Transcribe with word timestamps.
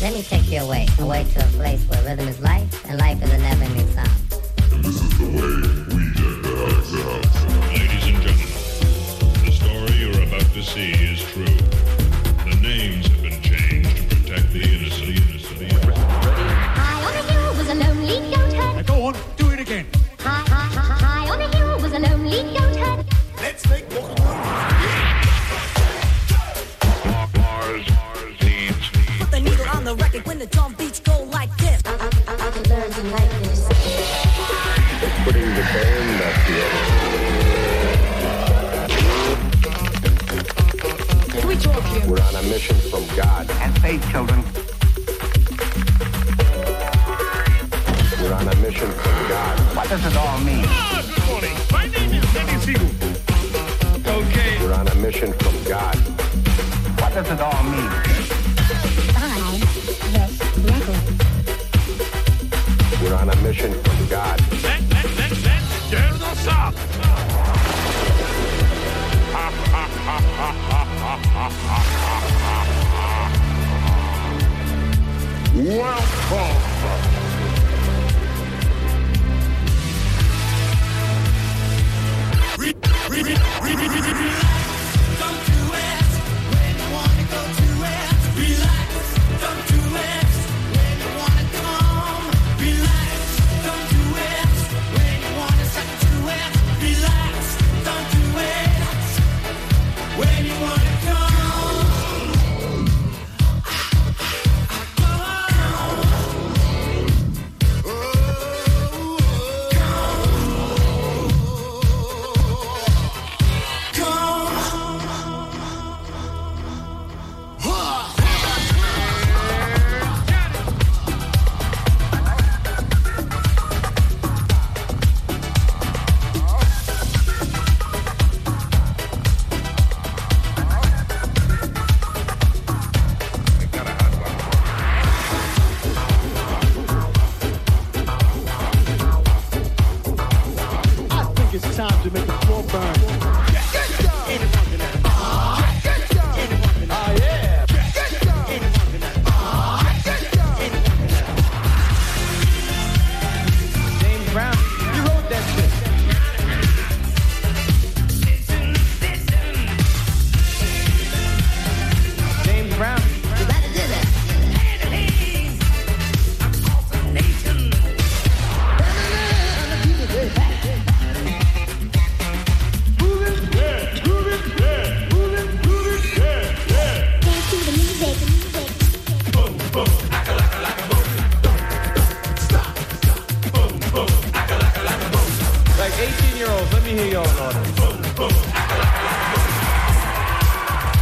your 0.00 0.22
you 0.46 0.60
away 0.60 0.86
away 1.00 1.24
to 1.24 1.40
a 1.40 1.48
place 1.58 1.82
where 1.88 2.00
rhythm 2.04 2.28
is 2.28 2.38
life 2.40 2.88
and 2.88 2.98
life 2.98 3.20
is 3.20 3.32
a 3.32 3.38
never-ending 3.38 3.88
song. 3.88 4.08
And 4.72 4.84
this 4.84 5.02
is 5.02 5.18
the 5.18 5.24
way 5.24 5.58
we 5.96 6.04
get 6.14 6.42
the 6.44 6.54
house. 7.02 7.34
Ladies 7.72 8.06
and 8.06 8.22
gentlemen, 8.22 9.44
the 9.44 9.50
story 9.50 9.92
you're 9.98 10.22
about 10.22 10.52
to 10.54 10.62
see 10.62 10.92
is 10.92 11.20
true. 11.32 11.87
Record 29.98 30.26
when 30.26 30.38
the 30.38 30.46
drum 30.46 30.74
beats 30.74 31.00
go 31.00 31.24
like 31.24 31.54
this. 31.58 31.82
putting 35.24 35.54
the 35.54 35.62
band 35.72 36.18
back 36.20 36.46
together. 36.46 37.08
We 41.46 41.54
talk 41.56 41.82
here. 41.84 42.06
We're 42.08 42.22
on 42.22 42.36
a 42.36 42.42
mission 42.42 42.76
from 42.76 43.04
God. 43.16 43.50
And 43.62 43.78
faith, 43.80 44.02
children. 44.10 44.42
We're 48.20 48.34
on 48.34 48.48
a 48.48 48.56
mission 48.56 48.90
from 48.90 49.28
God. 49.28 49.58
What 49.76 49.88
does 49.88 50.04
it 50.04 50.16
all 50.16 50.38
mean? 50.40 50.64
Ah, 50.66 51.02
good 51.14 51.26
morning. 51.26 51.56
My 51.70 51.86
name 51.86 52.12
is 52.14 52.32
Danny 52.32 52.58
Siegel. 52.60 52.88
Okay. 54.06 54.58
We're 54.62 54.74
on 54.74 54.88
a 54.88 54.94
mission 54.96 55.32
from 55.34 55.54
God. 55.64 55.96
What 57.00 57.14
does 57.14 57.30
it 57.30 57.40
all 57.40 57.62
mean? 57.64 58.07
From 63.58 64.06
God. 64.06 64.40
Let, 64.62 64.80
let, 64.88 65.04
let, 65.16 65.30
let. 65.42 65.62
Turn 65.90 66.22
us 66.22 66.46
up. 66.46 66.97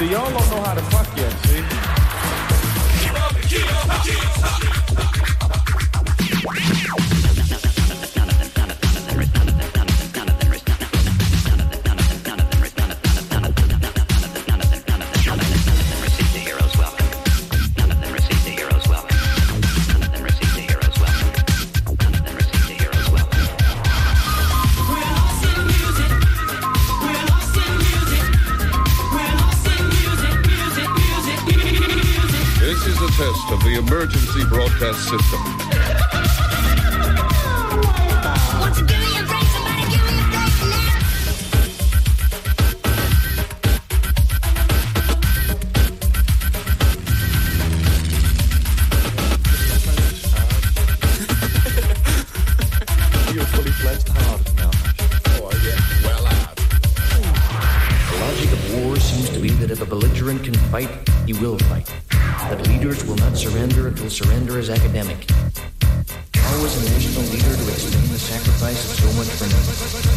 So 0.00 0.06
y'all 0.06 0.30
don't 0.30 0.50
know 0.50 0.62
how 0.62 0.72
to 0.72 0.80
fuck 0.84 1.14
yet, 1.14 1.30
see? 1.44 1.60
This 6.16 6.70
is 6.70 6.88
a 6.88 7.09
test 33.20 33.52
of 33.52 33.62
the 33.64 33.74
emergency 33.76 34.44
broadcast 34.46 35.00
system. 35.10 35.40
Want 38.58 38.74
to 38.76 38.84
give 38.86 38.98
me 38.98 39.18
a 39.18 39.22
break? 39.28 39.44
Somebody 39.52 39.84
give 39.92 40.04
me 40.08 40.14
a 40.16 40.24
break. 40.32 40.54
You're 53.34 53.50
fully 53.52 53.72
fledged 53.82 54.08
hard 54.08 54.40
now. 54.56 54.70
Oh, 55.36 55.50
the 58.08 58.16
logic 58.18 58.50
of 58.50 58.60
war 58.82 58.96
seems 58.96 59.28
to 59.28 59.38
be 59.40 59.50
that 59.60 59.70
if 59.70 59.82
a 59.82 59.84
belligerent 59.84 60.42
can 60.42 60.54
fight, 60.72 60.88
he 61.26 61.34
will 61.34 61.58
fight. 61.58 61.92
Leaders 62.80 63.04
will 63.04 63.16
not 63.16 63.36
surrender 63.36 63.88
until 63.88 64.08
surrender 64.08 64.58
is 64.58 64.70
academic. 64.70 65.30
How 66.34 66.64
is 66.64 66.78
a 66.78 66.90
national 66.90 67.24
leader 67.24 67.54
to 67.54 67.68
explain 67.68 68.08
the 68.08 68.18
sacrifice 68.18 68.90
of 68.90 69.04
so 69.04 69.18
much 69.18 69.28
for 69.28 69.44
nothing? 69.44 70.09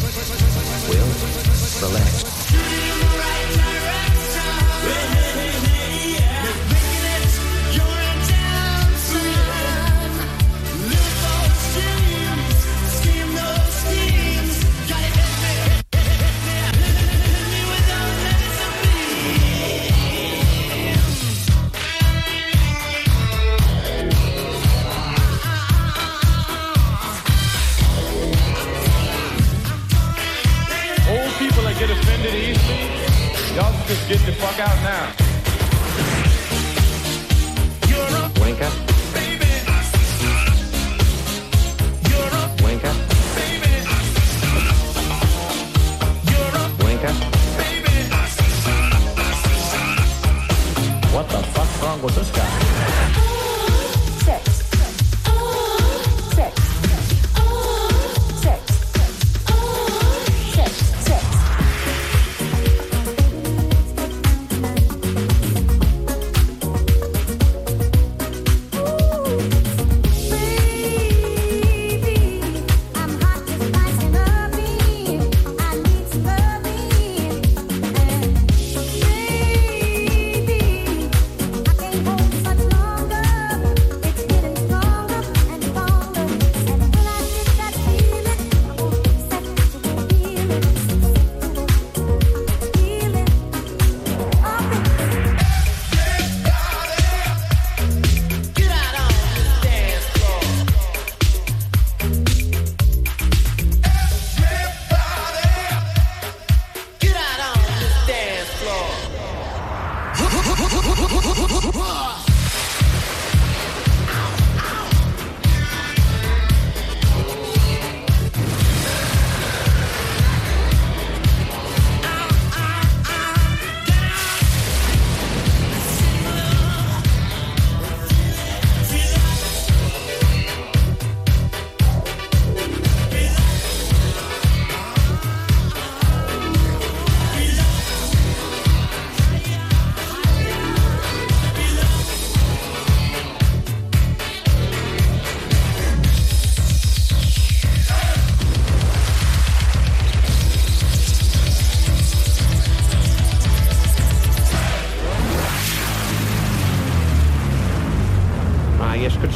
just 33.94 34.08
get 34.10 34.26
the 34.26 34.32
fuck 34.34 34.60
out 34.60 34.76
now. 34.82 35.23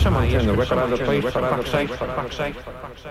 Could 0.07 0.13
someone 0.13 0.31
turn 0.31 0.47
the 0.47 0.53
record 0.53 0.77
on, 0.77 0.97
please, 0.99 1.23
for 1.23 1.31
fuck's 1.31 1.69
sake, 1.69 1.89
for 1.89 2.07
fuck's 2.07 2.37
sake, 2.37 2.55
for 2.55 2.71
fuck's 2.71 3.01
sake. 3.01 3.05